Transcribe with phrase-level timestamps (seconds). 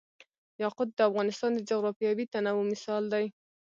[0.63, 3.25] یاقوت د افغانستان د جغرافیوي تنوع مثال دی.